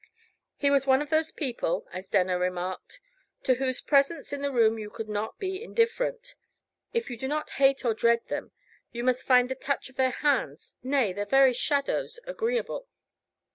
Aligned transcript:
He 0.57 0.71
was 0.71 0.87
one 0.87 1.03
of 1.03 1.11
those 1.11 1.31
people, 1.31 1.85
as 1.93 2.09
Denner 2.09 2.39
remarked, 2.39 2.99
to 3.43 3.53
whose 3.53 3.81
presence 3.81 4.33
in 4.33 4.41
the 4.41 4.51
room 4.51 4.79
you 4.79 4.89
could 4.89 5.07
not 5.07 5.37
be 5.37 5.63
indifferent; 5.63 6.33
if 6.91 7.11
you 7.11 7.15
do 7.15 7.27
not 7.27 7.51
hate 7.61 7.85
or 7.85 7.93
dread 7.93 8.25
them, 8.27 8.51
you 8.91 9.03
must 9.03 9.21
find 9.27 9.47
the 9.47 9.53
touch 9.53 9.89
of 9.89 9.97
their 9.97 10.09
hands, 10.09 10.73
nay, 10.81 11.13
their 11.13 11.27
very 11.27 11.53
shadows, 11.53 12.19
agreeable. 12.25 12.87